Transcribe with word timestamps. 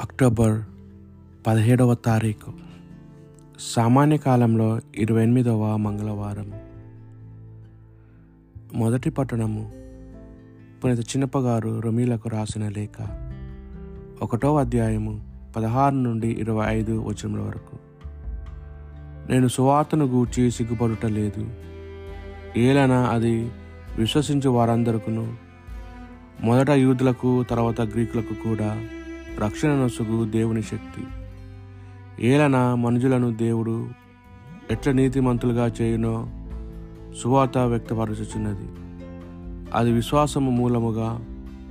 October 0.00 0.62
పదిహేడవ 1.46 1.94
తారీఖు 1.94 2.52
సామాన్య 3.60 4.16
కాలంలో 4.16 4.80
ఇరవై 4.96 5.22
ఎనిమిదవ 5.22 5.76
మంగళవారం. 5.76 6.52
మొదటి 8.74 9.10
పట్టణము 9.10 9.72
పునీత 10.84 11.00
చిన్నప్పగారు 11.00 11.80
రొమీలకు 11.80 12.28
రాసిన 12.28 12.68
లేఖ 12.68 13.02
ఒకటో 14.22 14.56
అధ్యాయము 14.56 15.24
పదహారు 15.56 15.94
నుండి 15.94 16.28
ఇరవై 16.28 16.66
ఐదు 16.66 17.00
వచనముల 17.02 17.40
వరకు. 17.40 17.76
నేను 19.32 19.48
సువార్తను 19.48 20.04
గూర్చి 20.04 20.50
సిగ్గుపడుట 20.50 21.06
లేదు 21.06 21.50
ఏలైనా 22.56 23.02
అది 23.02 23.50
విశ్వసించు 23.98 24.50
వారందరికను 24.50 25.34
మొదట 26.40 26.70
యూదులకు 26.70 27.42
తర్వాత 27.42 27.80
గ్రీకులకు 27.80 28.34
కూడా 28.34 28.84
రక్షణ 29.42 29.68
నొసుగు 29.68 30.30
దేవుని 30.30 30.62
శక్తి. 30.62 31.04
ఏలన 32.26 32.74
మనుషులను 32.74 33.34
దేవుడు 33.34 33.88
ఎట్ల 34.70 34.90
నీతిమంతులుగా 34.90 35.66
చేయునో 35.66 36.28
సువార్త 37.22 37.58
వ్యక్తపరచుచున్నది. 37.58 38.68
అది 39.74 39.92
విశ్వాసము 39.92 40.50
మూలముగా 40.50 41.24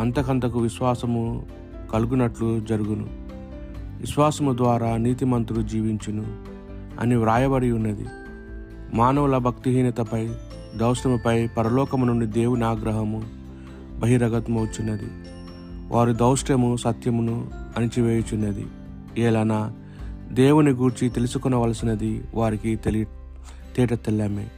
అంతకంతకు 0.00 0.58
విశ్వాసము 0.58 1.46
కలుగునట్లు 1.92 2.60
జరుగును. 2.60 3.06
విశ్వాసము 4.00 4.56
ద్వారా 4.56 4.96
నీతిమంతుడు 4.96 5.60
జీవించును 5.60 6.24
అని 7.00 7.16
వ్రాయబడి 7.16 7.72
ఉన్నది. 7.72 8.06
మానవుల 8.94 9.38
భక్తిహీనతపై 9.38 10.28
దౌర్షముపై 10.76 11.46
పరలోకము 11.46 12.04
నుండి 12.04 12.26
దేవుని 12.26 12.64
ఆగ్రహము 12.64 13.22
బహిరగతమవుచున్నది. 13.98 15.10
వారి 15.92 16.14
దౌష్ట్యము 16.14 16.76
సత్యమును 16.76 17.50
అణిచివేయుచున్నది. 17.76 18.66
ఏలనా 19.18 19.72
దేవుని 20.30 20.70
గూర్చి 20.70 21.08
తెలుసుకునవలసినది 21.08 22.24
వారికి 22.34 22.76
తెలి 22.76 23.06
తేట 23.76 23.94
తెల్లమే 23.94 24.48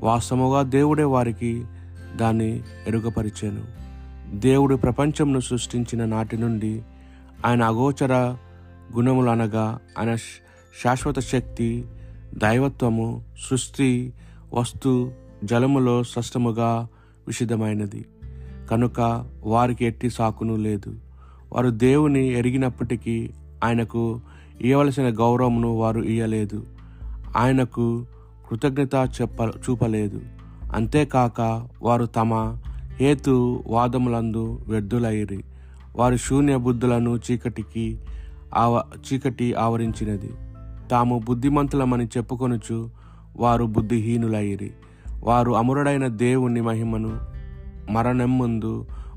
వాస్తవముగా 0.00 0.62
దేవుడే 0.62 1.04
వారికి 1.04 1.64
దాన్ని 2.16 2.62
ఎరుగపరిచాను. 2.86 3.64
దేవుడు 4.38 4.76
ప్రపంచంను 4.76 5.40
సృష్టించిన 5.40 6.04
నాటి 6.04 6.36
నుండి 6.36 6.82
ఆయన 7.46 7.62
అగోచర 7.62 8.36
గుణములు 8.96 9.30
అనగా 9.30 9.78
ఆయన 9.98 10.14
శాశ్వత 10.84 11.18
శక్తి 11.18 11.84
దైవత్వము 12.34 13.24
సృష్టి 13.50 14.12
వస్తు 14.54 15.12
జలములో 15.44 16.02
స్పష్టముగా 16.02 16.88
విషిదమైనది 17.26 18.04
కనుక 18.70 19.26
వారికి 19.44 19.84
ఎట్టి 19.84 20.10
సాకును 20.10 20.56
లేదు. 20.56 20.94
వారు 21.52 21.70
దేవుని 21.70 22.26
ఎరిగినప్పటికీ 22.26 23.30
ఆయనకు 23.64 24.20
ఇవ్వవలసిన 24.60 25.08
గౌరవమును 25.08 25.76
వారు 25.76 26.00
ఇయ్యలేదు. 26.00 26.66
ఆయనకు 27.36 28.06
కృతజ్ఞత 28.50 28.94
చెప్ప 29.20 29.40
చూపలేదు. 29.40 30.20
అంతేకాక 30.72 31.68
వారు 31.82 32.06
తమ 32.06 32.56
హేతు 33.00 33.64
వాదములందు 33.66 34.60
వ్యర్థులైరి. 34.68 35.44
వారి 35.96 36.18
శూన్య 36.18 36.56
బుద్ధులను 36.56 37.20
చీకటికి 37.30 37.98
ఆవ 38.54 38.82
చీకటి 38.98 39.54
ఆవరించినది. 39.54 40.30
తాము 40.90 41.22
బుద్ధిమంతులమని 41.24 42.04
చెప్పుకొనుచు 42.04 42.90
వారు 43.36 43.64
బుద్ధిహీనులైరి. 43.64 44.70
వారు 45.24 45.52
అమరుడైన 45.52 46.06
దేవుని 46.06 46.60
మహిమను 46.60 47.37
మరణం 47.90 48.38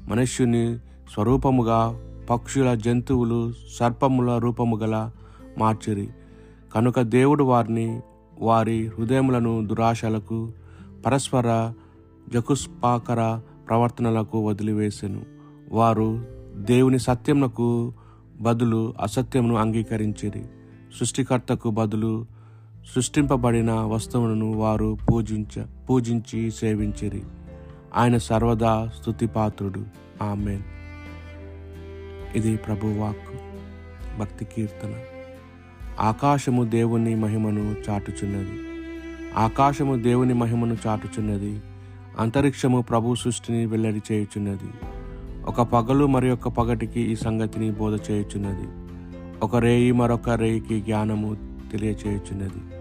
మనుష్యుని 0.09 0.77
స్వరూపముగా 1.13 1.99
పక్షుల 2.29 2.73
జంతువులు 2.73 3.53
సర్పముల 3.79 4.37
రూపము 4.37 4.77
గల 4.77 5.11
మార్చిరి. 5.57 6.09
కనుక 6.75 6.99
దేవుడు 6.99 7.43
వారిని 7.43 8.01
వారి 8.41 8.87
హృదయములను 8.87 9.65
దురాశలకు 9.65 10.51
పరస్పర 11.05 11.73
జకుస్పాకర 12.33 13.39
ప్రవర్తనలకు 13.69 14.47
వదిలివేసెను. 14.47 15.21
వారు 15.71 16.25
దేవుని 16.55 16.99
సత్యమునకు 16.99 17.93
బదులు 18.41 18.93
అసత్యమును 19.01 19.55
అంగీకరించిరి. 19.55 20.43
సృష్టికర్తకు 20.99 21.69
బదులు 21.69 22.25
సృష్టింపబడిన 22.95 23.71
వస్తువులను 23.71 24.53
వారు 24.53 24.97
పూజించ 25.11 25.61
పూజించి 25.89 26.51
సేవించిరి. 26.51 27.21
ఆయన 27.95 28.17
సర్వదా 28.17 28.91
స్థుతిపాత్రుడు 29.01 29.85
ఆమెన్. 30.21 30.61
ఇది 32.35 32.57
ప్రభువాక్ 32.57 33.17
భక్తి 34.19 34.45
కీర్తన. 34.45 34.93
ఆకాశము 35.99 36.63
దేవుని 36.63 37.15
మహిమను 37.15 37.75
చాటుచున్నది. 37.89 38.59
ఆకాశము 39.37 39.95
దేవుని 39.95 40.33
మహిమను 40.33 40.77
చాటుచున్నది. 40.87 41.61
అంతరిక్షము 42.19 42.81
ప్రభు 42.81 43.15
సృష్టిని 43.15 43.65
వెల్లడి 43.65 44.01
చేయుచున్నది. 44.11 44.69
ఒక 45.43 45.61
పగలు 45.61 46.05
మరి 46.05 46.31
ఒక 46.31 46.47
పగటికి 46.47 47.01
ఈ 47.01 47.15
సంగతిని 47.15 47.71
బోధ 47.71 47.99
చేయుచున్నది. 48.11 48.67
ఒక 49.43 49.55
రేయి 49.55 49.91
మరొక 49.91 50.29
రేయికి 50.29 50.81
జ్ఞానము 50.81 51.37
తెలియచేయుచున్నది. 51.71 52.75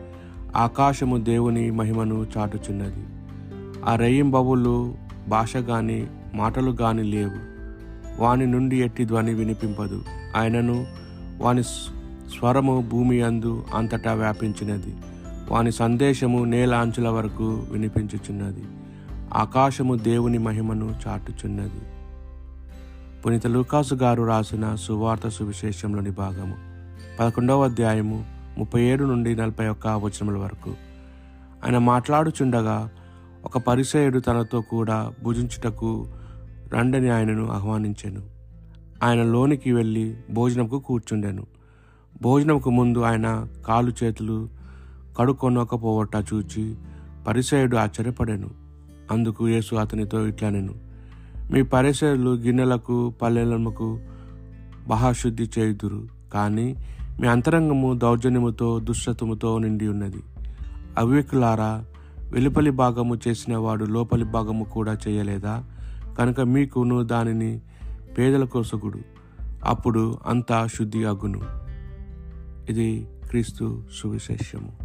ఆకాశము 0.57 1.17
దేవుని 1.17 1.71
మహిమను 1.71 2.27
చాటుచున్నది. 2.39 3.20
ఆ 3.85 3.95
రేయింబవులు 3.97 4.95
భాష 5.29 5.57
గాని 5.57 6.07
మాటలు 6.35 6.71
గాని 6.71 7.03
లేవు. 7.03 7.51
వాని 8.23 8.47
నుండి 8.47 8.77
ఎట్టి 8.77 9.05
ధ్వని 9.05 9.35
వినిపింపదు. 9.35 10.03
ఆయనను 10.37 10.87
వాని 11.41 11.63
స్వరము 11.63 12.89
భూమి 12.91 13.23
అందు 13.23 13.65
అంతటా 13.75 14.13
వ్యాపించినది. 14.13 14.97
వాని 15.51 15.73
సందేశము 15.73 16.45
నేల 16.45 16.75
అంచుల 16.75 17.09
వరకు 17.09 17.65
వినిపించుచున్నది. 17.71 18.65
ఆకాశము 19.35 19.95
దేవుని 19.95 20.39
మహిమను 20.39 20.95
చాటుచున్నది. 21.09 21.81
పునీత 23.27 23.47
లూకాసు 23.47 23.95
గారు 23.95 24.23
రాసిన 24.23 24.75
సువార్త 24.75 25.29
సువిశేషంలోని 25.29 26.11
భాగము. 26.11 26.57
పదకొండవ 27.21 27.65
అధ్యాయము 27.65 28.25
ముప్పై 28.59 28.83
ఏడు 28.83 29.05
నుండి 29.05 29.37
నలభై 29.37 29.69
ఒక్క 29.69 29.87
వచనముల 29.87 30.39
వరకు. 30.39 30.71
ఆయన 31.65 31.79
మాట్లాడుచుండగా 31.79 32.91
ఒక 33.51 33.59
పరిసయుడు 33.59 34.19
తనతో 34.19 34.61
కూడా 34.61 35.13
భుజించుటకు 35.25 36.07
రండని 36.75 37.11
ఆయనను 37.11 37.49
ఆహ్వానించాను. 37.49 38.23
ఆయన 39.03 39.23
లోనికి 39.23 39.73
వెళ్ళి 39.73 40.17
భోజనంకు 40.31 40.79
కూర్చుండెను. 40.79 41.47
భోజనంకు 42.23 42.71
ముందు 42.71 42.99
ఆయన 42.99 43.49
కాలు 43.67 43.93
చేతులు 44.05 44.49
కడుక్కొనకపోవట 45.19 46.17
చూచి 46.17 46.75
పరిసయుడు 47.27 47.77
ఆశ్చర్యపడాను. 47.77 48.51
అందుకు 49.11 49.49
యేసు 49.49 49.75
అతనితో 49.75 50.27
ఇట్లా 50.27 50.51
నేను 50.51 50.75
మీ 51.53 51.63
పరిసయులు 51.63 52.31
గిన్నెలకు 52.31 53.15
పల్లెలకు 53.23 54.01
బహాశుద్ధి 54.89 55.49
చేయుదురు 55.59 56.07
కానీ 56.33 56.77
మీ 57.21 57.29
అంతరంగము 57.29 57.95
దౌర్జన్యముతో 57.95 58.79
దుశ్శతముతో 58.79 59.59
నిండి 59.59 59.89
ఉన్నది. 59.89 60.23
అవివేకులారా 60.99 61.85
వెలుపలి 62.33 62.71
భాగము 62.71 63.19
చేసిన 63.29 63.57
వాడు 63.57 63.85
లోపలి 63.85 64.25
భాగము 64.25 64.65
కూడా 64.65 64.99
చేయలేదా? 65.09 65.65
కనుక 66.19 66.41
మీకును 66.41 67.03
దానిని 67.03 67.61
పేదల 68.19 68.45
కోసగుడు 68.45 68.99
అప్పుడు 69.65 70.19
అంతా 70.27 70.67
శుద్ధి 70.67 71.05
అగును. 71.05 71.41
ఇది 72.71 73.09
క్రీస్తు 73.29 73.83
సువిశేషము. 73.95 74.80